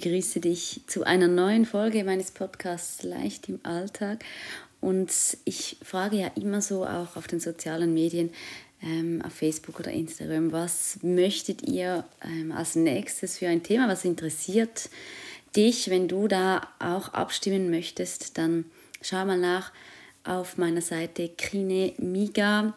[0.00, 4.24] begrüße dich zu einer neuen Folge meines Podcasts Leicht im Alltag.
[4.80, 5.12] Und
[5.44, 8.30] ich frage ja immer so auch auf den sozialen Medien,
[8.82, 14.06] ähm, auf Facebook oder Instagram, was möchtet ihr ähm, als nächstes für ein Thema, was
[14.06, 14.88] interessiert
[15.54, 18.64] dich, wenn du da auch abstimmen möchtest, dann
[19.02, 19.70] schau mal nach
[20.24, 22.72] auf meiner Seite Krine Miga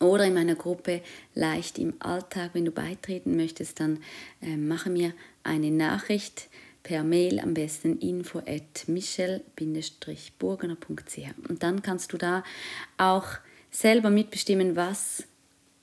[0.00, 1.02] oder in meiner Gruppe
[1.34, 2.50] Leicht im Alltag.
[2.52, 4.00] Wenn du beitreten möchtest, dann
[4.42, 5.12] äh, mache mir
[5.46, 6.48] eine Nachricht
[6.82, 11.48] per Mail, am besten info at michel-burgener.ch.
[11.48, 12.44] Und dann kannst du da
[12.98, 13.26] auch
[13.70, 15.24] selber mitbestimmen, was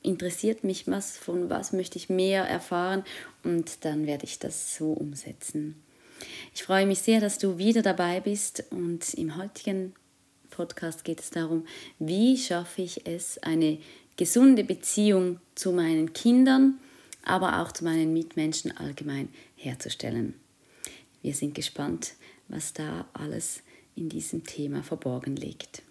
[0.01, 3.03] interessiert mich, was, von was möchte ich mehr erfahren
[3.43, 5.81] und dann werde ich das so umsetzen.
[6.53, 9.93] Ich freue mich sehr, dass du wieder dabei bist und im heutigen
[10.49, 11.65] Podcast geht es darum,
[11.99, 13.79] wie schaffe ich es, eine
[14.17, 16.79] gesunde Beziehung zu meinen Kindern,
[17.23, 20.35] aber auch zu meinen Mitmenschen allgemein herzustellen.
[21.21, 22.13] Wir sind gespannt,
[22.47, 23.63] was da alles
[23.95, 25.83] in diesem Thema verborgen liegt.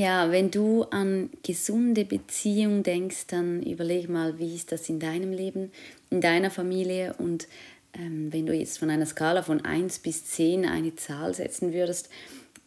[0.00, 5.30] Ja, wenn du an gesunde Beziehung denkst, dann überleg mal, wie ist das in deinem
[5.30, 5.70] Leben,
[6.08, 7.46] in deiner Familie und
[7.92, 12.08] ähm, wenn du jetzt von einer Skala von 1 bis 10 eine Zahl setzen würdest,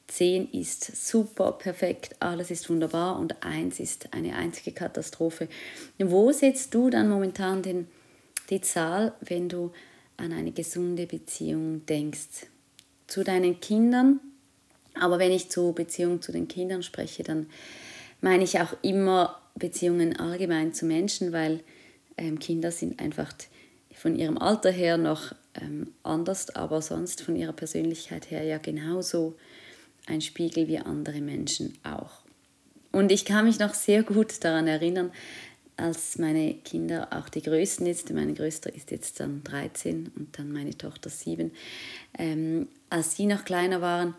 [0.10, 5.48] 10 ist super, perfekt, alles ist wunderbar und 1 ist eine einzige Katastrophe.
[5.98, 7.88] Wo setzt du dann momentan den,
[8.52, 9.72] die Zahl, wenn du
[10.18, 12.46] an eine gesunde Beziehung denkst?
[13.08, 14.20] Zu deinen Kindern,
[15.00, 17.48] aber wenn ich zu Beziehungen zu den Kindern spreche, dann
[18.22, 21.62] meine ich auch immer Beziehungen allgemein zu Menschen, weil
[22.18, 23.34] ähm, Kinder sind einfach
[23.94, 29.36] von ihrem Alter her noch ähm, anders, aber sonst von ihrer Persönlichkeit her ja genauso
[30.08, 32.24] ein Spiegel wie andere Menschen auch.
[32.92, 35.12] Und ich kann mich noch sehr gut daran erinnern,
[35.78, 40.52] als meine Kinder auch die Größten jetzt, meine Größte ist jetzt dann 13 und dann
[40.52, 41.52] meine Tochter 7,
[42.20, 44.14] ähm, als sie noch kleiner waren,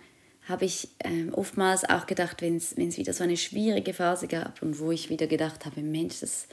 [0.48, 4.78] habe ich ähm, oftmals auch gedacht, wenn es wieder so eine schwierige Phase gab und
[4.78, 6.46] wo ich wieder gedacht habe, Mensch, das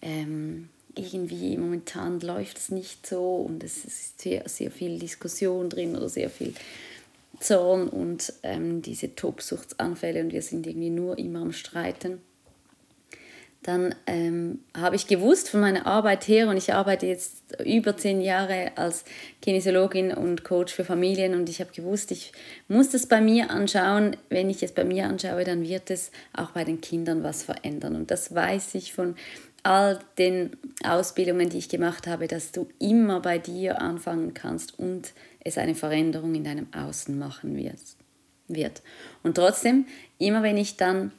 [0.00, 5.96] ähm, irgendwie momentan läuft es nicht so und es ist sehr, sehr viel Diskussion drin
[5.96, 6.54] oder sehr viel
[7.40, 12.20] Zorn und ähm, diese Tobsuchtsanfälle und wir sind irgendwie nur immer am Streiten
[13.62, 18.22] dann ähm, habe ich gewusst von meiner Arbeit her und ich arbeite jetzt über zehn
[18.22, 19.04] Jahre als
[19.42, 22.32] Kinesiologin und Coach für Familien und ich habe gewusst, ich
[22.68, 24.16] muss das bei mir anschauen.
[24.30, 27.96] Wenn ich es bei mir anschaue, dann wird es auch bei den Kindern was verändern
[27.96, 29.14] und das weiß ich von
[29.62, 35.12] all den Ausbildungen, die ich gemacht habe, dass du immer bei dir anfangen kannst und
[35.40, 37.56] es eine Veränderung in deinem Außen machen
[38.48, 38.82] wird.
[39.22, 39.84] Und trotzdem,
[40.18, 41.12] immer wenn ich dann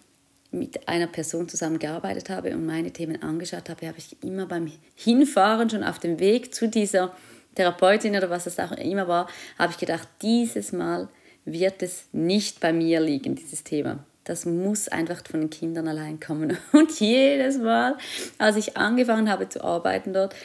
[0.52, 5.70] mit einer Person zusammengearbeitet habe und meine Themen angeschaut habe, habe ich immer beim Hinfahren,
[5.70, 7.16] schon auf dem Weg zu dieser
[7.56, 11.08] Therapeutin oder was es auch immer war, habe ich gedacht, dieses Mal
[11.46, 14.06] wird es nicht bei mir liegen, dieses Thema.
[14.24, 16.58] Das muss einfach von den Kindern allein kommen.
[16.74, 17.98] Und jedes Mal,
[18.38, 20.36] als ich angefangen habe zu arbeiten dort,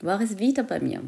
[0.00, 1.02] war es wieder bei mir.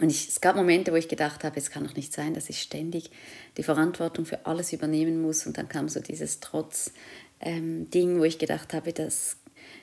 [0.00, 2.48] Und ich, es gab Momente, wo ich gedacht habe, es kann doch nicht sein, dass
[2.50, 3.10] ich ständig
[3.56, 5.46] die Verantwortung für alles übernehmen muss.
[5.46, 6.92] Und dann kam so dieses Trotz,
[7.40, 9.36] ähm, Ding, wo ich gedacht habe, dass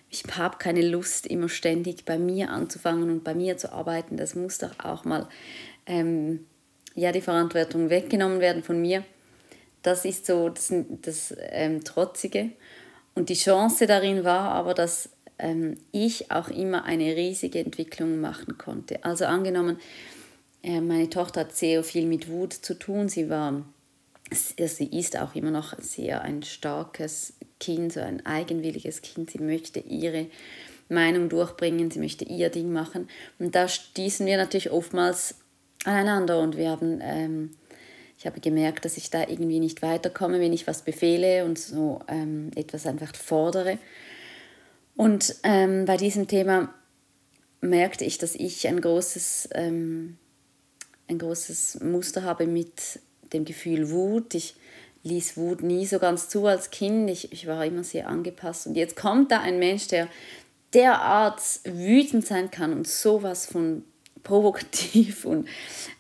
[0.10, 4.18] ich habe keine Lust, immer ständig bei mir anzufangen und bei mir zu arbeiten.
[4.18, 5.28] Das muss doch auch mal
[5.86, 6.46] ähm,
[6.96, 9.04] ja, die Verantwortung weggenommen werden von mir.
[9.82, 12.52] Das ist so das, das ähm, Trotzige.
[13.14, 18.58] Und die Chance darin war aber, dass ähm, ich auch immer eine riesige Entwicklung machen
[18.58, 19.04] konnte.
[19.04, 19.80] Also angenommen,
[20.64, 23.10] äh, meine Tochter hat sehr viel mit Wut zu tun.
[23.10, 23.64] Sie war
[24.32, 29.32] sie ist auch immer noch sehr ein starkes Kind, so ein eigenwilliges Kind.
[29.32, 30.28] Sie möchte ihre
[30.90, 33.08] Meinung durchbringen, sie möchte ihr Ding machen.
[33.40, 35.36] Und da stießen wir natürlich oftmals
[35.84, 37.52] aneinander und wir haben, ähm,
[38.18, 42.02] ich habe gemerkt, dass ich da irgendwie nicht weiterkomme, wenn ich was befehle und so
[42.08, 43.78] ähm, etwas einfach fordere.
[44.96, 46.74] Und ähm, bei diesem Thema
[47.62, 50.18] merkte ich, dass ich ein großes, ähm,
[51.08, 53.00] ein großes Muster habe mit
[53.36, 54.34] dem Gefühl Wut.
[54.34, 54.56] Ich
[55.04, 57.10] ließ Wut nie so ganz zu als Kind.
[57.10, 58.68] Ich, ich war immer sehr angepasst.
[58.68, 60.08] Und jetzt kommt da ein Mensch, der
[60.74, 63.84] derart wütend sein kann und sowas von
[64.24, 65.48] provokativ und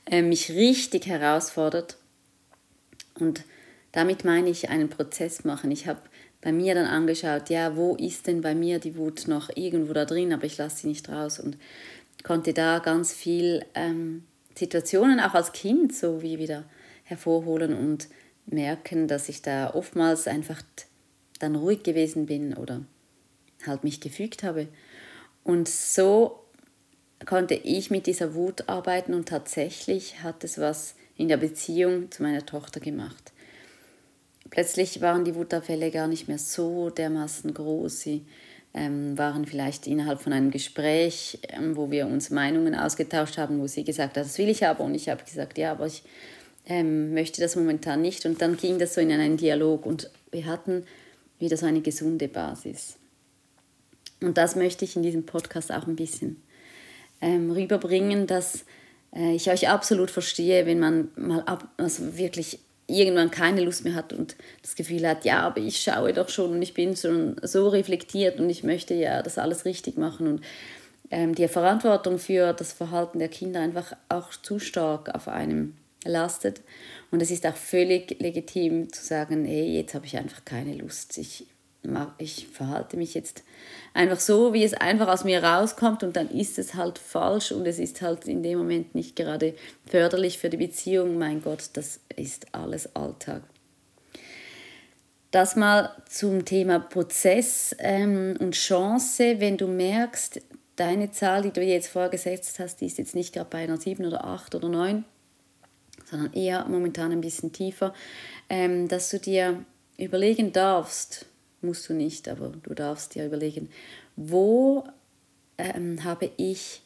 [0.09, 1.97] äh, mich richtig herausfordert.
[3.19, 3.43] Und
[3.91, 5.71] damit meine ich einen Prozess machen.
[5.71, 6.01] Ich habe
[6.41, 10.05] bei mir dann angeschaut, ja, wo ist denn bei mir die Wut noch irgendwo da
[10.05, 11.57] drin, aber ich lasse sie nicht raus und
[12.23, 16.65] konnte da ganz viel ähm, Situationen auch als Kind so wie wieder
[17.05, 18.09] hervorholen und
[18.45, 20.61] merken, dass ich da oftmals einfach
[21.39, 22.81] dann ruhig gewesen bin oder
[23.65, 24.67] halt mich gefügt habe.
[25.43, 26.43] Und so
[27.25, 32.23] konnte ich mit dieser Wut arbeiten und tatsächlich hat es was in der Beziehung zu
[32.23, 33.31] meiner Tochter gemacht.
[34.49, 38.01] Plötzlich waren die Wutanfälle gar nicht mehr so dermaßen groß.
[38.01, 38.25] Sie
[38.73, 43.67] ähm, waren vielleicht innerhalb von einem Gespräch, ähm, wo wir uns Meinungen ausgetauscht haben, wo
[43.67, 44.83] sie gesagt hat, das will ich aber.
[44.83, 46.03] Und ich habe gesagt, ja, aber ich
[46.65, 48.25] ähm, möchte das momentan nicht.
[48.25, 50.85] Und dann ging das so in einen Dialog und wir hatten
[51.39, 52.97] wieder so eine gesunde Basis.
[54.21, 56.41] Und das möchte ich in diesem Podcast auch ein bisschen
[57.21, 58.65] ähm, rüberbringen, dass
[59.15, 63.95] äh, ich euch absolut verstehe, wenn man mal ab, also wirklich irgendwann keine Lust mehr
[63.95, 67.35] hat und das Gefühl hat, ja, aber ich schaue doch schon und ich bin schon
[67.41, 70.41] so reflektiert und ich möchte ja das alles richtig machen und
[71.09, 75.73] ähm, die Verantwortung für das Verhalten der Kinder einfach auch zu stark auf einem
[76.05, 76.61] lastet.
[77.11, 81.17] Und es ist auch völlig legitim zu sagen, hey, jetzt habe ich einfach keine Lust,
[81.17, 81.45] ich
[82.17, 83.43] ich verhalte mich jetzt
[83.93, 87.65] einfach so, wie es einfach aus mir rauskommt und dann ist es halt falsch und
[87.67, 89.53] es ist halt in dem Moment nicht gerade
[89.85, 91.17] förderlich für die Beziehung.
[91.17, 93.43] Mein Gott, das ist alles Alltag.
[95.31, 100.41] Das mal zum Thema Prozess ähm, und Chance, wenn du merkst,
[100.77, 104.05] deine Zahl, die du jetzt vorgesetzt hast, die ist jetzt nicht gerade bei einer 7
[104.05, 105.03] oder 8 oder 9,
[106.15, 107.93] sondern eher momentan ein bisschen tiefer,
[108.49, 109.65] ähm, dass du dir
[109.97, 111.25] überlegen darfst,
[111.61, 113.69] musst du nicht, aber du darfst dir überlegen,
[114.15, 114.85] wo
[115.57, 116.81] ähm, habe ich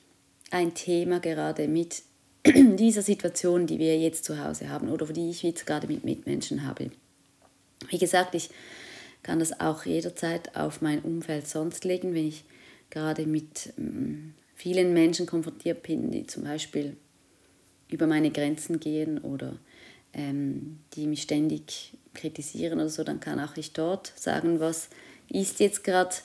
[0.52, 2.04] ein Thema gerade mit
[2.46, 6.66] dieser Situation, die wir jetzt zu Hause haben oder die ich jetzt gerade mit Mitmenschen
[6.66, 6.90] habe.
[7.90, 8.50] Wie gesagt, ich
[9.22, 12.46] kann das auch jederzeit auf mein Umfeld sonst legen, wenn ich
[12.90, 16.96] gerade mit ähm, vielen Menschen konfrontiert bin, die zum Beispiel
[17.90, 19.58] über meine Grenzen gehen oder
[20.14, 24.90] ähm, die mich ständig kritisieren oder so, dann kann auch ich dort sagen, was
[25.30, 26.16] ist jetzt gerade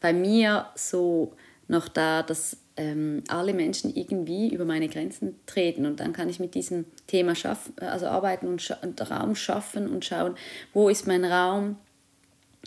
[0.00, 1.32] bei mir so
[1.68, 6.40] noch da, dass ähm, alle Menschen irgendwie über meine Grenzen treten und dann kann ich
[6.40, 10.34] mit diesem Thema schaffen, also arbeiten und, scha und Raum schaffen und schauen,
[10.72, 11.76] wo ist mein Raum,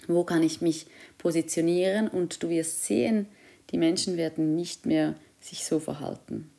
[0.07, 0.87] wo kann ich mich
[1.17, 3.27] positionieren und du wirst sehen,
[3.71, 6.51] die Menschen werden nicht mehr sich so verhalten.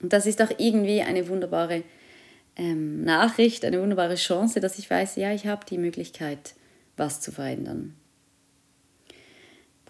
[0.00, 1.82] Und das ist auch irgendwie eine wunderbare
[2.56, 6.54] ähm, Nachricht, eine wunderbare Chance, dass ich weiß, ja, ich habe die Möglichkeit,
[6.96, 7.94] was zu verändern.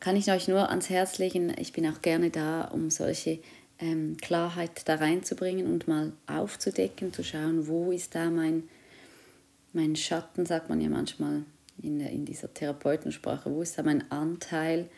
[0.00, 3.38] Kann ich euch nur ans Herz legen, ich bin auch gerne da, um solche
[3.78, 8.64] ähm, Klarheit da reinzubringen und mal aufzudecken, zu schauen, wo ist da mein,
[9.72, 11.42] mein Schatten, sagt man ja manchmal
[11.82, 14.88] in, in dieser Therapeutensprache, wo ist da mein Anteil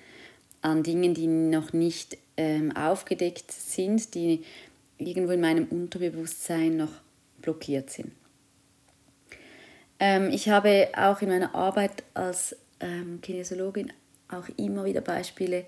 [0.62, 4.44] an Dingen, die noch nicht ähm, aufgedeckt sind, die
[4.98, 6.92] irgendwo in meinem Unterbewusstsein noch
[7.40, 8.12] blockiert sind.
[10.00, 13.92] Ähm, ich habe auch in meiner Arbeit als ähm, Kinesiologin
[14.28, 15.64] auch immer wieder Beispiele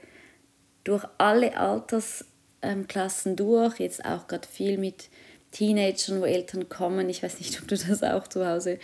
[0.84, 5.08] durch alle Altersklassen durch, jetzt auch gerade viel mit
[5.50, 7.08] Teenagern, wo Eltern kommen.
[7.08, 8.78] Ich weiß nicht, ob du das auch zu Hause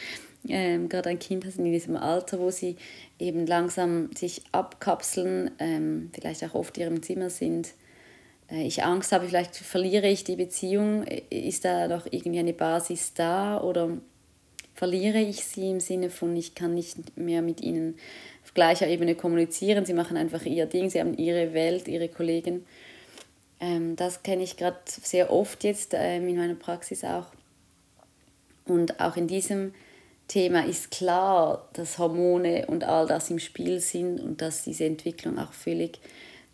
[0.49, 2.77] ähm, gerade ein Kind hast in diesem Alter, wo sie
[3.19, 7.75] eben langsam sich abkapseln, ähm, vielleicht auch oft in ihrem Zimmer sind
[8.49, 13.61] ich Angst habe, vielleicht verliere ich die Beziehung, ist da doch irgendwie eine Basis da
[13.61, 13.91] oder
[14.75, 17.97] verliere ich sie im Sinne von, ich kann nicht mehr mit ihnen
[18.45, 22.65] auf gleicher Ebene kommunizieren, sie machen einfach ihr Ding, sie haben ihre Welt, ihre Kollegen.
[23.59, 27.27] Ähm, das kenne ich gerade sehr oft jetzt ähm, in meiner Praxis auch.
[28.67, 29.73] Und auch in diesem
[30.29, 35.39] Thema ist klar, dass Hormone und all das im Spiel sind und dass diese Entwicklung
[35.39, 36.01] auch völlig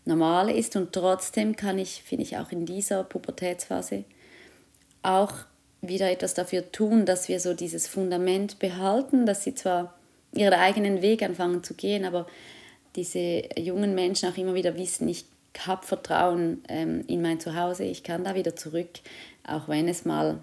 [0.04, 4.04] normal ist und trotzdem kann ich, finde ich, auch in dieser Pubertätsphase
[5.02, 5.32] auch
[5.80, 9.94] wieder etwas dafür tun, dass wir so dieses Fundament behalten, dass sie zwar
[10.34, 12.26] ihren eigenen Weg anfangen zu gehen, aber
[12.96, 15.24] diese jungen Menschen auch immer wieder wissen, ich
[15.58, 18.88] habe Vertrauen ähm, in mein Zuhause, ich kann da wieder zurück,
[19.44, 20.40] auch wenn es mal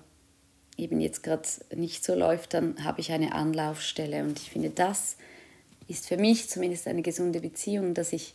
[0.77, 4.23] eben jetzt gerade nicht so läuft, dann habe ich eine Anlaufstelle.
[4.23, 5.17] Und ich finde, das
[5.87, 8.33] ist für mich zumindest eine gesunde Beziehung, dass ich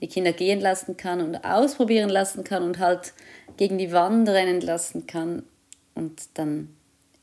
[0.00, 3.12] die Kinder gehen lassen kann und ausprobieren lassen kann und halt
[3.56, 5.42] gegen die Wand rennen lassen kann
[5.94, 6.74] und dann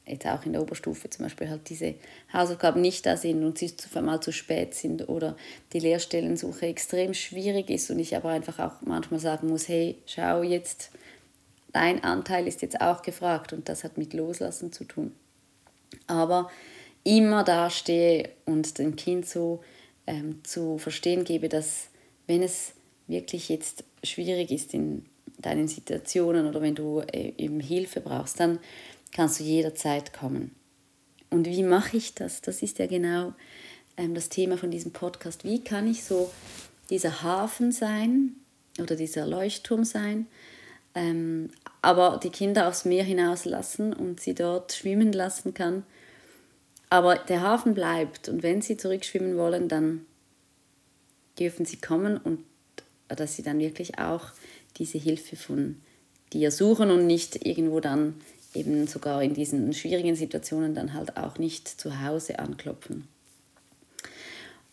[0.06, 1.96] jetzt auch in der Oberstufe zum Beispiel halt diese
[2.32, 5.36] Hausaufgaben nicht da sind und sie mal zu spät sind oder
[5.74, 10.44] die Lehrstellensuche extrem schwierig ist und ich aber einfach auch manchmal sagen muss, hey, schau
[10.44, 10.92] jetzt,
[11.74, 15.14] dein Anteil ist jetzt auch gefragt und das hat mit Loslassen zu tun.
[16.08, 16.52] Aber
[17.04, 19.64] immer da stehe und dem Kind so
[20.06, 21.90] ähm, zu verstehen gebe, dass
[22.28, 22.74] wenn es
[23.08, 25.06] wirklich jetzt schwierig ist in
[25.38, 28.60] deinen Situationen oder wenn du äh, eben Hilfe brauchst, dann
[29.14, 30.56] kannst du jederzeit kommen.
[31.30, 32.42] Und wie mache ich das?
[32.42, 33.34] Das ist ja genau
[33.98, 35.44] ähm, das Thema von diesem Podcast.
[35.44, 36.32] Wie kann ich so
[36.90, 38.36] dieser Hafen sein
[38.80, 40.28] oder dieser Leuchtturm sein,
[40.94, 41.50] ähm,
[41.82, 45.84] aber die Kinder aufs Meer hinauslassen und sie dort schwimmen lassen kann.
[46.90, 50.06] Aber der Hafen bleibt und wenn sie zurückschwimmen wollen, dann
[51.40, 52.44] dürfen sie kommen und
[53.08, 54.30] dass sie dann wirklich auch
[54.78, 55.82] diese Hilfe von
[56.34, 58.16] dir suchen und nicht irgendwo dann
[58.54, 63.08] eben sogar in diesen schwierigen Situationen dann halt auch nicht zu Hause anklopfen.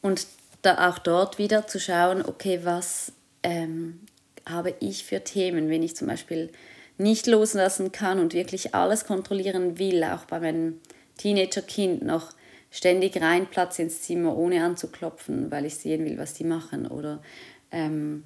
[0.01, 0.27] Und
[0.63, 4.01] da auch dort wieder zu schauen, okay, was ähm,
[4.49, 6.51] habe ich für Themen, wenn ich zum Beispiel
[6.99, 10.81] nicht loslassen kann und wirklich alles kontrollieren will, auch bei meinem
[11.19, 12.33] Teenager-Kind noch
[12.73, 16.89] ständig reinplatze ins Zimmer, ohne anzuklopfen, weil ich sehen will, was die machen.
[16.89, 17.23] Oder
[17.71, 18.25] ähm,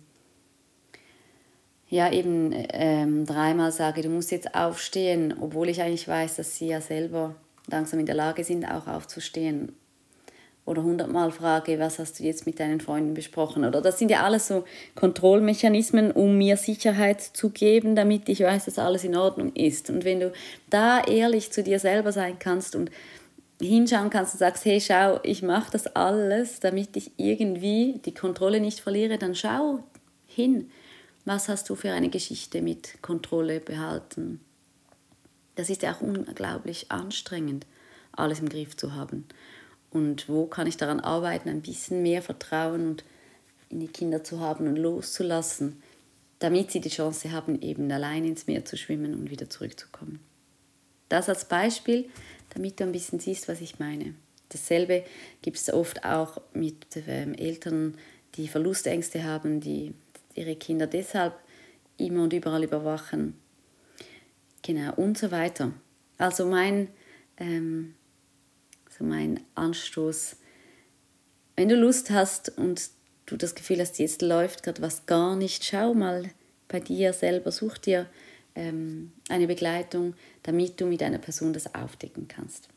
[1.89, 6.69] ja, eben ähm, dreimal sage, du musst jetzt aufstehen, obwohl ich eigentlich weiß, dass sie
[6.69, 7.35] ja selber
[7.67, 9.73] langsam in der Lage sind, auch aufzustehen
[10.65, 13.65] oder hundertmal frage, was hast du jetzt mit deinen Freunden besprochen?
[13.65, 14.65] Oder das sind ja alles so
[14.97, 19.91] Kontrollmechanismen, um mir Sicherheit zu geben, damit ich weiß, dass alles in Ordnung ist.
[19.91, 20.33] Und wenn du
[20.69, 22.91] da ehrlich zu dir selber sein kannst und
[23.61, 28.61] hinschauen kannst und sagst, hey, schau, ich mache das alles, damit ich irgendwie die Kontrolle
[28.61, 29.83] nicht verliere, dann schau
[30.27, 30.71] hin.
[31.25, 34.41] Was hast du für eine Geschichte mit Kontrolle behalten?
[35.55, 37.67] Das ist ja auch unglaublich anstrengend,
[38.13, 39.27] alles im Griff zu haben.
[39.91, 43.05] Und wo kann ich daran arbeiten, ein bisschen mehr Vertrauen und
[43.71, 45.83] in die Kinder zu haben und loszulassen,
[46.39, 50.21] damit sie die Chance haben, eben allein ins Meer zu schwimmen und wieder zurückzukommen.
[51.09, 52.09] Das als Beispiel,
[52.57, 54.15] damit du ein bisschen siehst, was ich meine.
[54.49, 55.05] Dasselbe
[55.43, 57.97] gibt es oft auch mit ähm, Eltern,
[58.35, 59.95] die Verlustängste haben, die
[60.35, 61.35] ihre Kinder deshalb
[61.97, 63.35] immer und überall überwachen.
[64.63, 65.73] Genau, und so weiter.
[66.19, 66.89] Also mein
[67.39, 67.95] ähm,
[68.97, 70.37] so mein Anstoß.
[71.57, 72.91] Wenn du Lust hast und
[73.27, 76.31] du das Gefühl hast, jetzt läuft gerade was gar nicht, schau mal
[76.69, 78.07] bei dir selber, such dir
[78.57, 82.69] ähm, eine Begleitung, damit du mit einer Person das aufdecken kannst.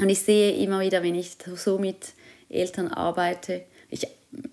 [0.00, 2.14] Und ich sehe immer wieder, wenn ich so mit
[2.48, 4.06] Eltern arbeite, ich,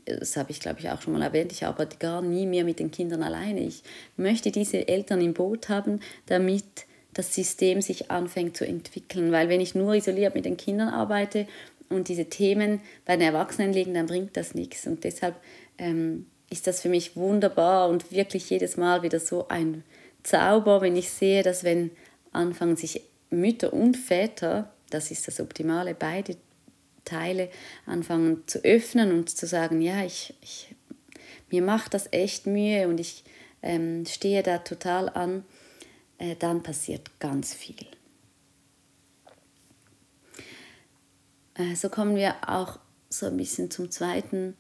[0.06, 2.80] das habe ich glaube ich auch schon mal erwähnt, ich arbeite gar nie mehr mit
[2.80, 3.62] den Kindern alleine.
[3.62, 3.82] Ich
[4.18, 6.66] möchte diese Eltern im Boot haben, damit
[7.14, 9.32] das System sich anfängt zu entwickeln.
[9.32, 11.48] Weil wenn ich nur isoliert mit den Kindern arbeite
[11.90, 14.86] und diese Themen bei den Erwachsenen liegen, dann bringt das nichts.
[14.88, 15.36] Und deshalb
[15.78, 19.84] ähm, ist das für mich wunderbar und wirklich jedes Mal wieder so ein
[20.24, 21.92] Zauber, wenn ich sehe, dass wenn
[22.32, 26.38] anfangen sich Mütter und Väter, das ist das Optimale, beide
[27.06, 27.50] Teile
[27.86, 30.76] anfangen zu öffnen und zu sagen, ja, ich, ich
[31.50, 33.24] mir macht das echt Mühe und ich
[33.62, 35.44] ähm, stehe da total an
[36.22, 37.88] äh, dann passiert ganz viel.
[41.56, 44.56] Äh, so kommen wir auch so ein bisschen zum zweiten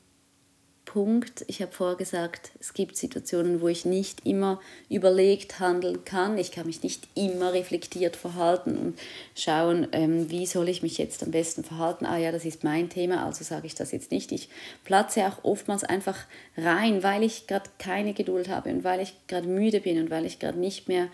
[0.91, 1.45] Punkt.
[1.47, 6.37] Ich habe vorher gesagt, es gibt Situationen, wo ich nicht immer überlegt handeln kann.
[6.37, 8.99] Ich kann mich nicht immer reflektiert verhalten und
[9.33, 12.05] schauen, ähm, wie soll ich mich jetzt am besten verhalten.
[12.05, 14.33] Ah ja, das ist mein Thema, also sage ich das jetzt nicht.
[14.33, 14.49] Ich
[14.83, 16.17] platze auch oftmals einfach
[16.57, 20.25] rein, weil ich gerade keine Geduld habe und weil ich gerade müde bin und weil
[20.25, 21.07] ich gerade nicht mehr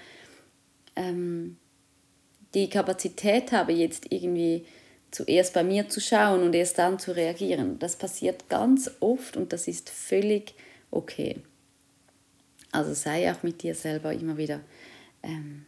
[0.95, 1.55] ähm,
[2.55, 4.65] die Kapazität habe, jetzt irgendwie
[5.11, 7.79] zuerst bei mir zu schauen und erst dann zu reagieren.
[7.79, 10.53] Das passiert ganz oft und das ist völlig
[10.91, 11.41] okay.
[12.71, 14.59] Also sei auch mit dir selber immer wieder
[15.23, 15.65] ähm,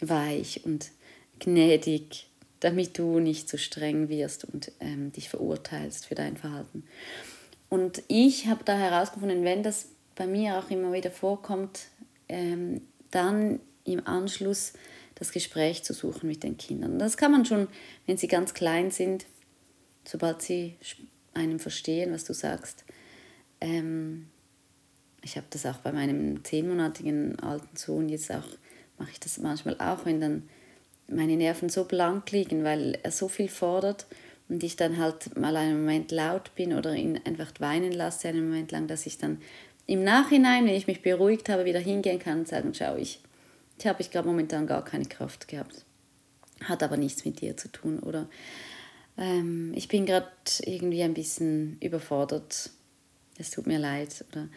[0.00, 0.90] weich und
[1.38, 2.28] gnädig,
[2.60, 6.84] damit du nicht so streng wirst und ähm, dich verurteilst für dein Verhalten.
[7.68, 11.86] Und ich habe da herausgefunden, wenn das bei mir auch immer wieder vorkommt,
[12.28, 14.72] ähm, dann im Anschluss
[15.20, 16.98] das Gespräch zu suchen mit den Kindern.
[16.98, 17.68] Das kann man schon,
[18.06, 19.26] wenn sie ganz klein sind,
[20.04, 20.76] sobald sie
[21.34, 22.84] einem verstehen, was du sagst.
[23.60, 24.26] Ähm,
[25.22, 28.48] ich habe das auch bei meinem zehnmonatigen alten Sohn jetzt auch,
[28.98, 30.48] mache ich das manchmal auch, wenn dann
[31.06, 34.06] meine Nerven so blank liegen, weil er so viel fordert
[34.48, 38.48] und ich dann halt mal einen Moment laut bin oder ihn einfach weinen lasse einen
[38.48, 39.38] Moment lang, dass ich dann
[39.86, 43.20] im Nachhinein, wenn ich mich beruhigt habe, wieder hingehen kann und sagen, schau, ich
[43.82, 45.84] die habe ich gerade momentan gar keine Kraft gehabt.
[46.64, 48.28] Hat aber nichts mit dir zu tun, oder?
[49.16, 50.28] Ähm, ich bin gerade
[50.62, 52.70] irgendwie ein bisschen überfordert.
[53.38, 54.24] Es tut mir leid.
[54.30, 54.48] Oder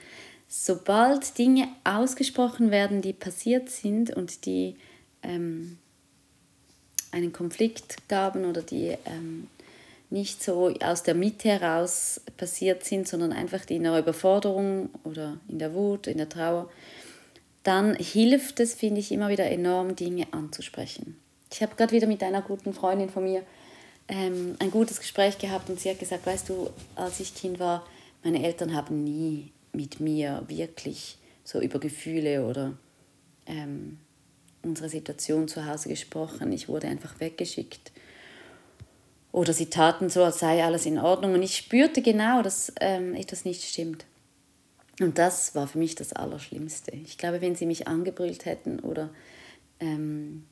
[0.48, 4.76] sobald Dinge ausgesprochen werden, die passiert sind und die
[5.22, 5.78] ähm,
[7.12, 9.48] einen Konflikt gaben oder die ähm,
[10.10, 15.58] nicht so aus der Mitte heraus passiert sind, sondern einfach in der Überforderung oder in
[15.58, 16.70] der Wut, in der Trauer,
[17.64, 21.18] dann hilft es, finde ich, immer wieder enorm, Dinge anzusprechen.
[21.52, 23.44] Ich habe gerade wieder mit einer guten Freundin von mir
[24.08, 27.86] ähm, ein gutes Gespräch gehabt und sie hat gesagt, weißt du, als ich Kind war,
[28.24, 32.74] meine Eltern haben nie mit mir wirklich so über Gefühle oder
[33.46, 34.00] ähm,
[34.62, 36.52] unsere Situation zu Hause gesprochen.
[36.52, 37.92] Ich wurde einfach weggeschickt.
[39.32, 41.34] Oder sie taten so, als sei alles in Ordnung.
[41.34, 44.06] Und ich spürte genau, dass ähm, etwas nicht stimmt.
[45.00, 46.92] Und das war für mich das Allerschlimmste.
[46.92, 49.10] Ich glaube, wenn sie mich angebrüllt hätten oder
[49.80, 50.46] ähm,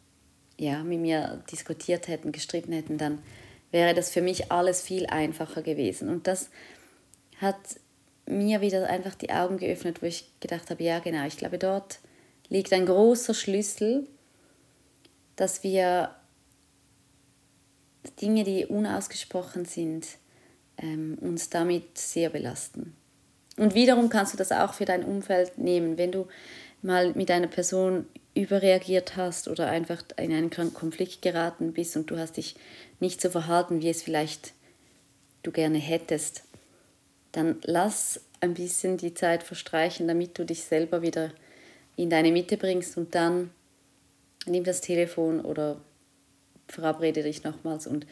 [0.57, 3.19] ja, mit mir diskutiert hätten, gestritten hätten, dann
[3.71, 6.09] wäre das für mich alles viel einfacher gewesen.
[6.09, 6.49] Und das
[7.39, 7.57] hat
[8.25, 11.99] mir wieder einfach die Augen geöffnet, wo ich gedacht habe, ja genau, ich glaube, dort
[12.49, 14.07] liegt ein großer Schlüssel,
[15.35, 16.15] dass wir
[18.21, 20.07] Dinge, die unausgesprochen sind,
[20.77, 22.95] ähm, uns damit sehr belasten.
[23.61, 26.27] Und wiederum kannst du das auch für dein Umfeld nehmen, wenn du
[26.81, 32.17] mal mit einer Person überreagiert hast oder einfach in einen Konflikt geraten bist und du
[32.17, 32.55] hast dich
[32.99, 34.53] nicht so verhalten, wie es vielleicht
[35.43, 36.41] du gerne hättest,
[37.33, 41.29] dann lass ein bisschen die Zeit verstreichen, damit du dich selber wieder
[41.97, 43.51] in deine Mitte bringst und dann
[44.47, 45.79] nimm das Telefon oder
[46.67, 48.07] verabrede dich nochmals und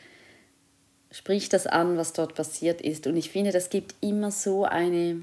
[1.10, 3.08] sprich das an, was dort passiert ist.
[3.08, 5.22] Und ich finde, das gibt immer so eine,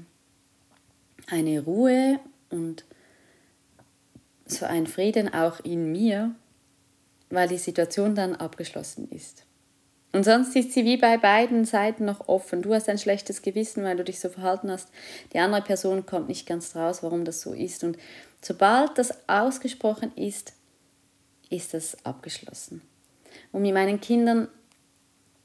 [1.29, 2.19] eine Ruhe
[2.49, 2.85] und
[4.45, 6.35] so einen Frieden auch in mir,
[7.29, 9.43] weil die Situation dann abgeschlossen ist.
[10.13, 12.61] Und sonst ist sie wie bei beiden Seiten noch offen.
[12.61, 14.89] Du hast ein schlechtes Gewissen, weil du dich so verhalten hast.
[15.33, 17.83] Die andere Person kommt nicht ganz raus, warum das so ist.
[17.83, 17.97] Und
[18.41, 20.53] sobald das ausgesprochen ist,
[21.49, 22.81] ist das abgeschlossen.
[23.51, 24.47] Und mit meinen Kindern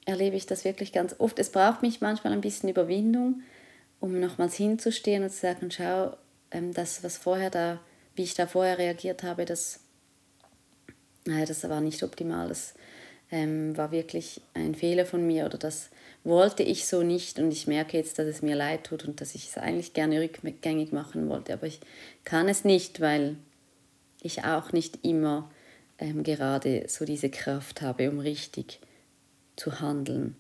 [0.05, 1.39] erlebe ich das wirklich ganz oft.
[1.39, 3.43] Es braucht mich manchmal ein bisschen Überwindung,
[4.03, 6.17] um nochmals hinzustehen und zu sagen, schau,
[6.51, 7.81] ähm, das, was vorher da,
[8.17, 9.79] wie ich da vorher reagiert habe, das,
[11.25, 12.49] naja, das war nicht optimal.
[12.49, 12.75] Das
[13.31, 15.89] ähm, war wirklich ein Fehler von mir oder das
[16.25, 19.37] wollte ich so nicht und ich merke jetzt, dass es mir leid tut und dass
[19.37, 21.81] ich es eigentlich gerne rückgängig machen wollte, aber ich
[22.25, 23.37] kann es nicht, weil
[24.21, 25.49] ich auch nicht immer
[25.99, 28.81] ähm, gerade so diese Kraft habe, um richtig
[29.55, 30.37] zu handeln.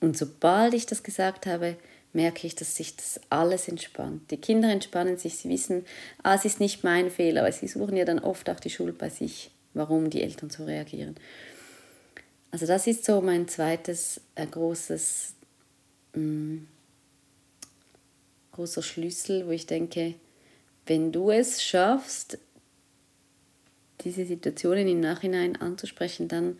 [0.00, 1.76] Und sobald ich das gesagt habe,
[2.12, 4.30] merke ich, dass sich das alles entspannt.
[4.30, 5.84] Die Kinder entspannen sich, sie wissen,
[6.22, 8.98] ah, es ist nicht mein Fehler, weil sie suchen ja dann oft auch die Schuld
[8.98, 11.16] bei sich, warum die Eltern so reagieren.
[12.50, 15.34] Also das ist so mein zweites äh, großes,
[16.14, 16.68] mh, mm,
[18.52, 20.14] großer Schlüssel, wo ich denke,
[20.86, 22.38] wenn du es schaffst,
[24.00, 26.58] diese Situationen im Nachhinein anzusprechen, dann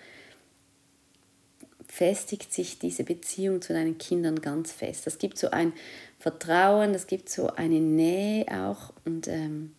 [1.90, 5.07] festigt sich diese Beziehung zu deinen Kindern ganz fest.
[5.07, 5.72] Das gibt so ein
[6.18, 9.74] Vertrauen, das gibt so eine Nähe auch und ähm,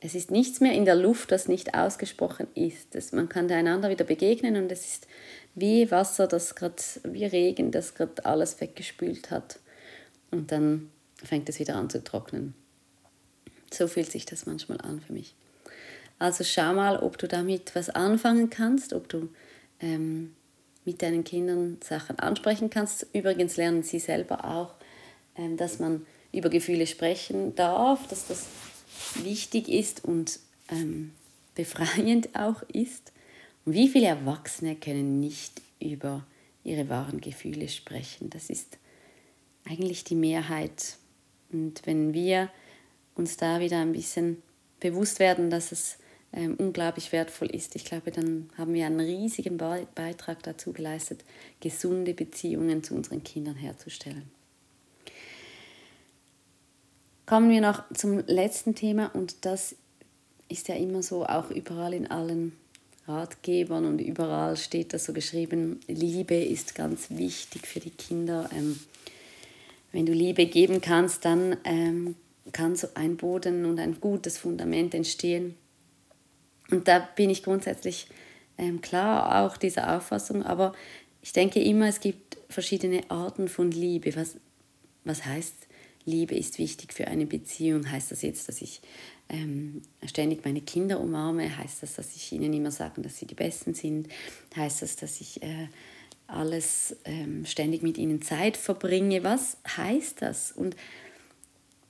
[0.00, 2.94] es ist nichts mehr in der Luft, das nicht ausgesprochen ist.
[2.94, 5.06] Das, man kann einander wieder begegnen und es ist
[5.54, 9.58] wie Wasser, das gerade, wie Regen, das gerade alles weggespült hat.
[10.30, 10.90] Und dann
[11.22, 12.54] fängt es wieder an zu trocknen.
[13.72, 15.34] So fühlt sich das manchmal an für mich.
[16.18, 19.28] Also schau mal, ob du damit was anfangen kannst, ob du
[19.80, 20.34] ähm,
[20.84, 23.06] mit deinen Kindern Sachen ansprechen kannst.
[23.12, 24.74] Übrigens lernen sie selber auch,
[25.36, 28.46] ähm, dass man über Gefühle sprechen darf, dass das
[29.22, 30.38] wichtig ist und
[30.70, 31.12] ähm,
[31.54, 33.12] befreiend auch ist.
[33.64, 36.26] Und wie viele Erwachsene können nicht über
[36.64, 38.30] ihre wahren Gefühle sprechen?
[38.30, 38.78] Das ist
[39.68, 40.96] eigentlich die Mehrheit.
[41.52, 42.50] Und wenn wir
[43.14, 44.42] uns da wieder ein bisschen
[44.78, 45.98] bewusst werden, dass es
[46.32, 51.24] ähm, unglaublich wertvoll ist, ich glaube, dann haben wir einen riesigen Beitrag dazu geleistet,
[51.60, 54.30] gesunde Beziehungen zu unseren Kindern herzustellen.
[57.26, 59.76] Kommen wir noch zum letzten Thema und das
[60.48, 62.52] ist ja immer so, auch überall in allen
[63.06, 68.48] Ratgebern und überall steht das so geschrieben, Liebe ist ganz wichtig für die Kinder.
[68.52, 68.78] Ähm,
[69.92, 72.14] wenn du Liebe geben kannst, dann ähm,
[72.52, 75.56] kann so ein Boden und ein gutes Fundament entstehen.
[76.70, 78.06] Und da bin ich grundsätzlich
[78.58, 80.72] ähm, klar auch dieser Auffassung, aber
[81.22, 84.14] ich denke immer, es gibt verschiedene Arten von Liebe.
[84.16, 84.36] Was,
[85.04, 85.54] was heißt
[86.04, 87.90] Liebe ist wichtig für eine Beziehung.
[87.90, 88.80] Heißt das jetzt, dass ich
[89.28, 91.56] ähm, ständig meine Kinder umarme?
[91.56, 94.08] Heißt das, dass ich ihnen immer sage, dass sie die Besten sind?
[94.56, 95.68] Heißt das, dass ich äh,
[96.26, 99.22] alles ähm, ständig mit ihnen Zeit verbringe?
[99.24, 100.52] Was heißt das?
[100.52, 100.74] Und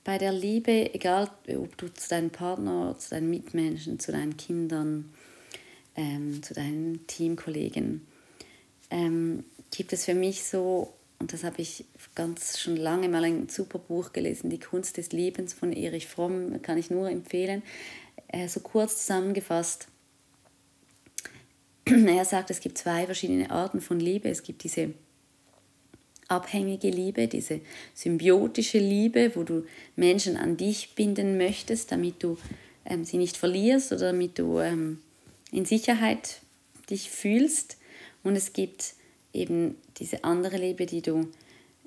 [0.03, 5.13] bei der Liebe, egal ob du zu deinem Partner, zu deinen Mitmenschen, zu deinen Kindern,
[5.95, 8.07] ähm, zu deinen Teamkollegen,
[8.89, 11.85] ähm, gibt es für mich so, und das habe ich
[12.15, 16.61] ganz schon lange mal ein super Buch gelesen, Die Kunst des Lebens von Erich Fromm,
[16.61, 17.61] kann ich nur empfehlen,
[18.27, 19.87] äh, so kurz zusammengefasst.
[21.85, 24.29] Er sagt, es gibt zwei verschiedene Arten von Liebe.
[24.29, 24.93] Es gibt diese
[26.31, 27.59] abhängige Liebe, diese
[27.93, 29.65] symbiotische Liebe, wo du
[29.95, 32.37] Menschen an dich binden möchtest, damit du
[32.85, 34.99] ähm, sie nicht verlierst oder damit du ähm,
[35.51, 36.41] in Sicherheit
[36.89, 37.77] dich fühlst.
[38.23, 38.93] Und es gibt
[39.33, 41.27] eben diese andere Liebe, die du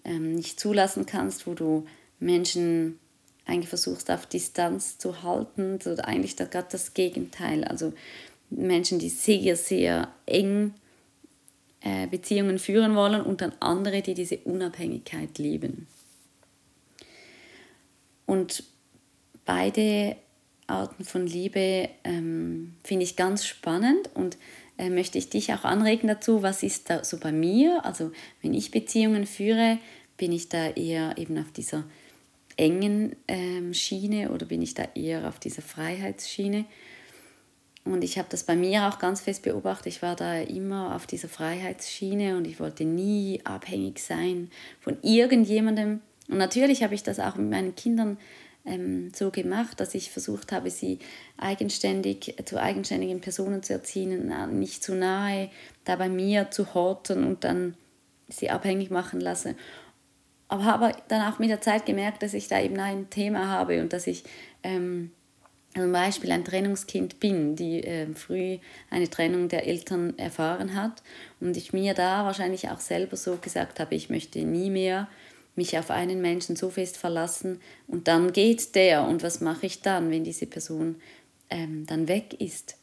[0.05, 1.87] ähm, nicht zulassen kannst, wo du
[2.21, 2.99] Menschen
[3.47, 7.65] eigentlich versuchst auf Distanz zu halten oder eigentlich gerade das Gegenteil.
[7.65, 7.93] Also
[8.51, 10.75] Menschen, die sehr, sehr eng
[12.11, 15.87] Beziehungen führen wollen und dann andere, die diese Unabhängigkeit lieben.
[18.27, 18.65] Und
[19.45, 20.17] beide
[20.67, 24.39] Arten von Liebe ähm, finde ich ganz spannend und
[24.79, 27.85] äh, möchte ich dich auch anregen dazu, was ist da so bei mir?
[27.85, 29.79] Also wenn ich Beziehungen führe,
[30.17, 31.85] bin ich da eher eben auf dieser
[32.57, 36.65] engen ähm, Schiene oder bin ich da eher auf dieser Freiheitsschiene?
[37.85, 39.89] Und ich habe das bei mir auch ganz fest beobachtet.
[39.89, 46.01] Ich war da immer auf dieser Freiheitsschiene und ich wollte nie abhängig sein von irgendjemandem.
[46.29, 48.17] Und natürlich habe ich das auch mit meinen Kindern
[48.65, 50.99] ähm, so gemacht, dass ich versucht habe, sie
[51.37, 55.51] eigenständig zu eigenständigen Personen zu erziehen, nicht zu nahe
[55.85, 57.77] da bei mir zu horten und dann
[58.29, 59.55] sie abhängig machen lasse.
[60.49, 63.83] Aber habe dann auch mit der Zeit gemerkt, dass ich da eben ein Thema habe
[63.83, 64.25] und dass ich
[64.63, 65.11] ähm,
[65.75, 68.59] zum Beispiel ein Trennungskind bin, die äh, früh
[68.91, 71.03] eine Trennung der Eltern erfahren hat
[71.41, 75.09] und ich mir da wahrscheinlich auch selber so gesagt habe, ich möchte nie mehr
[75.57, 79.83] mich auf einen Menschen so fest verlassen und dann geht der und was mache ich
[79.83, 80.97] dann, wenn diese Person
[81.51, 82.77] ähm, dann weg ist.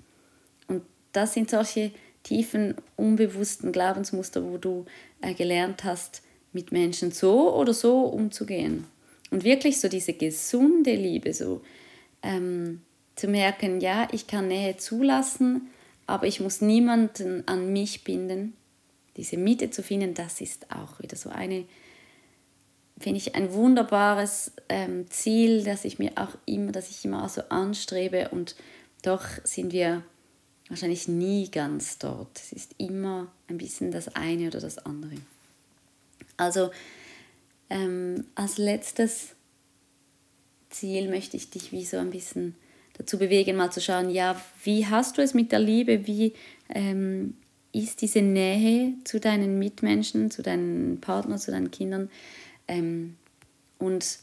[0.67, 1.91] Und das sind solche
[2.23, 4.85] tiefen, unbewussten Glaubensmuster, wo du
[5.21, 6.21] äh, gelernt hast,
[6.53, 8.85] mit Menschen so oder so umzugehen.
[9.31, 11.61] Und wirklich so diese gesunde Liebe, so
[12.23, 12.81] ähm,
[13.15, 15.69] zu merken, ja, ich kann Nähe zulassen,
[16.07, 18.53] aber ich muss niemanden an mich binden.
[19.17, 21.65] Diese Mitte zu finden, das ist auch wieder so eine,
[22.97, 27.41] finde ich, ein wunderbares ähm, Ziel, das ich mir auch immer, dass ich immer so
[27.49, 28.55] anstrebe und
[29.03, 30.03] doch sind wir
[30.69, 32.39] wahrscheinlich nie ganz dort.
[32.39, 35.15] Es ist immer ein bisschen das eine oder das andere.
[36.37, 36.71] Also
[37.69, 39.35] ähm, als letztes
[40.71, 42.55] Ziel möchte ich dich wie so ein bisschen
[42.93, 46.33] dazu bewegen, mal zu schauen, ja, wie hast du es mit der Liebe, wie
[46.69, 47.35] ähm,
[47.71, 52.09] ist diese Nähe zu deinen Mitmenschen, zu deinen Partnern, zu deinen Kindern
[52.67, 53.15] ähm,
[53.77, 54.19] und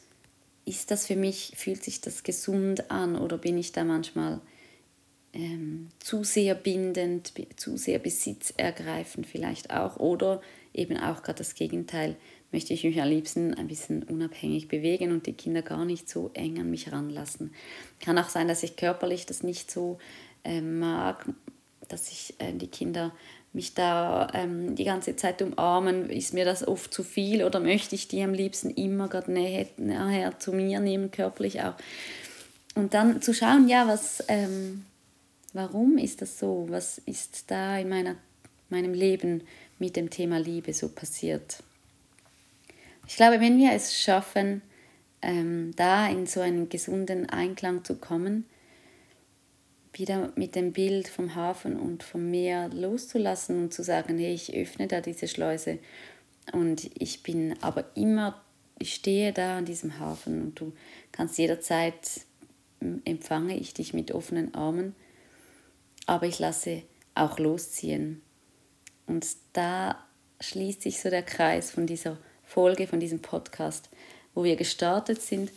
[0.64, 4.40] ist das für mich, fühlt sich das gesund an oder bin ich da manchmal
[5.32, 10.42] ähm, zu sehr bindend, zu sehr besitzergreifend vielleicht auch oder
[10.74, 12.16] eben auch gerade das Gegenteil,
[12.52, 16.30] möchte ich mich am liebsten ein bisschen unabhängig bewegen und die Kinder gar nicht so
[16.34, 17.52] eng an mich ranlassen.
[18.00, 19.98] Kann auch sein, dass ich körperlich das nicht so
[20.44, 21.26] äh, mag,
[21.88, 23.12] dass ich äh, die Kinder
[23.52, 27.94] mich da ähm, die ganze Zeit umarmen, ist mir das oft zu viel oder möchte
[27.94, 31.74] ich die am liebsten immer gerade näher, näher zu mir nehmen, körperlich auch.
[32.74, 34.84] Und dann zu schauen, ja, was, ähm,
[35.52, 36.66] warum ist das so?
[36.68, 38.16] Was ist da in meiner,
[38.68, 39.42] meinem Leben
[39.78, 41.62] mit dem Thema Liebe so passiert?
[43.08, 44.60] Ich glaube, wenn wir es schaffen,
[45.22, 48.44] ähm, da in so einen gesunden Einklang zu kommen,
[49.94, 54.54] wieder mit dem Bild vom Hafen und vom Meer loszulassen und zu sagen, hey, ich
[54.54, 55.78] öffne da diese Schleuse
[56.52, 58.44] und ich bin aber immer,
[58.78, 60.74] ich stehe da an diesem Hafen und du
[61.10, 62.20] kannst jederzeit
[63.06, 64.94] empfange ich dich mit offenen Armen,
[66.04, 66.82] aber ich lasse
[67.14, 68.20] auch losziehen.
[69.06, 70.04] Und da
[70.40, 73.90] schließt sich so der Kreis von dieser Folge, von diesem Podcast,
[74.34, 75.52] wo wir gestartet sind,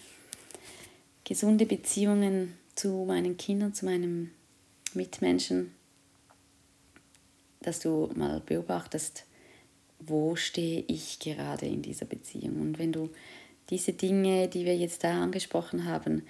[1.23, 4.31] gesunde Beziehungen zu meinen Kindern, zu meinen
[4.93, 5.73] Mitmenschen,
[7.61, 9.23] dass du mal beobachtest,
[9.99, 12.59] wo stehe ich gerade in dieser Beziehung.
[12.59, 13.09] Und wenn du
[13.69, 16.23] diese Dinge, die wir jetzt da angesprochen haben,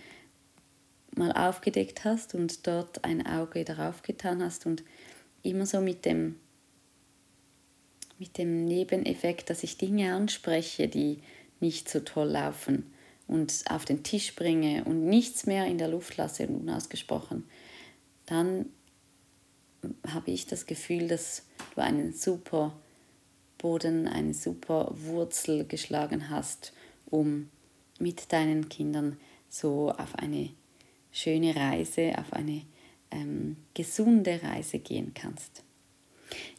[1.15, 4.83] mal aufgedeckt hast und dort ein Auge darauf getan hast und
[5.41, 6.35] immer so mit dem
[8.21, 11.17] mit dem Nebeneffekt, dass ich Dinge anspreche, die
[11.59, 12.93] nicht so toll laufen
[13.27, 17.45] und auf den Tisch bringe und nichts mehr in der Luft lasse und unausgesprochen,
[18.27, 18.67] dann
[20.07, 22.79] habe ich das Gefühl, dass du einen super
[23.57, 26.73] Boden, eine super Wurzel geschlagen hast,
[27.09, 27.49] um
[27.97, 29.17] mit deinen Kindern
[29.49, 30.51] so auf eine
[31.11, 32.61] schöne Reise, auf eine
[33.09, 35.63] ähm, gesunde Reise gehen kannst.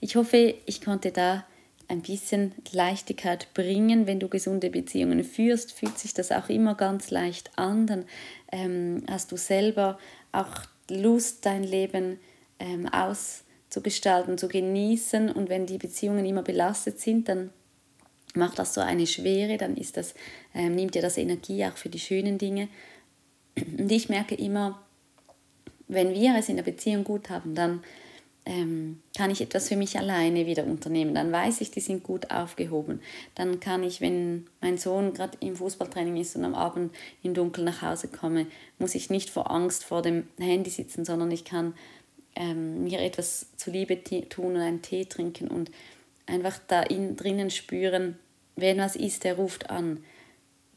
[0.00, 1.46] Ich hoffe, ich konnte da
[1.92, 4.06] ein bisschen Leichtigkeit bringen.
[4.06, 7.86] Wenn du gesunde Beziehungen führst, fühlt sich das auch immer ganz leicht an.
[7.86, 8.04] Dann
[8.50, 9.98] ähm, hast du selber
[10.32, 12.18] auch Lust, dein Leben
[12.58, 15.30] ähm, auszugestalten, zu genießen.
[15.30, 17.50] Und wenn die Beziehungen immer belastet sind, dann
[18.34, 20.14] macht das so eine Schwere, dann ist das,
[20.54, 22.68] ähm, nimmt dir das Energie auch für die schönen Dinge.
[23.78, 24.82] Und ich merke immer,
[25.88, 27.84] wenn wir es in der Beziehung gut haben, dann
[28.44, 31.14] ähm, kann ich etwas für mich alleine wieder unternehmen.
[31.14, 33.00] Dann weiß ich, die sind gut aufgehoben.
[33.34, 37.64] Dann kann ich, wenn mein Sohn gerade im Fußballtraining ist und am Abend im Dunkeln
[37.64, 38.46] nach Hause komme,
[38.78, 41.74] muss ich nicht vor Angst vor dem Handy sitzen, sondern ich kann
[42.34, 45.70] ähm, mir etwas zuliebe tun und einen Tee trinken und
[46.26, 48.18] einfach da in, drinnen spüren,
[48.56, 50.02] wenn was ist, der ruft an.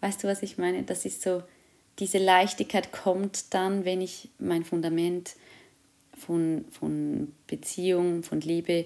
[0.01, 0.83] Weißt du, was ich meine?
[0.83, 1.41] Das ist so,
[1.99, 5.35] diese Leichtigkeit kommt dann, wenn ich mein Fundament
[6.17, 8.85] von, von Beziehung, von Liebe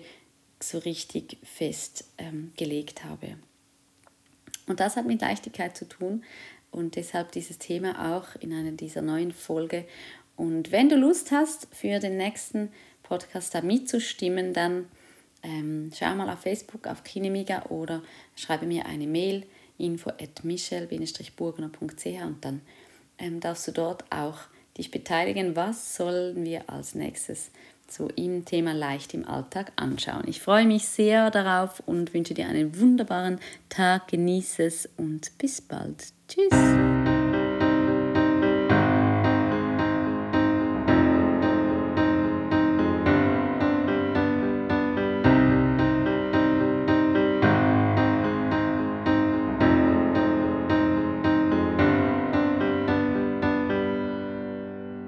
[0.61, 3.37] so richtig festgelegt ähm, habe.
[4.67, 6.23] Und das hat mit Leichtigkeit zu tun
[6.71, 9.85] und deshalb dieses Thema auch in einer dieser neuen Folge.
[10.35, 12.71] Und wenn du Lust hast, für den nächsten
[13.03, 14.85] Podcast da mitzustimmen, dann
[15.41, 18.03] ähm, schau mal auf Facebook, auf Kinemiga oder
[18.35, 19.45] schreibe mir eine Mail
[19.77, 22.61] info at michel-burgner.ch und dann
[23.17, 24.39] ähm, darfst du dort auch
[24.79, 25.55] dich beteiligen.
[25.55, 27.51] Was sollen wir als nächstes
[27.87, 30.23] so im Thema leicht im Alltag anschauen?
[30.25, 33.39] Ich freue mich sehr darauf und wünsche dir einen wunderbaren
[33.69, 34.07] Tag.
[34.07, 36.13] Genieße es und bis bald.
[36.27, 36.98] Tschüss.